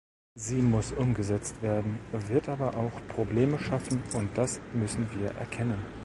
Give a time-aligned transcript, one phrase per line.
[0.33, 5.77] Sie muss umgesetzt werden, wird aber auch Probleme schaffen und das müssen wir erkennen.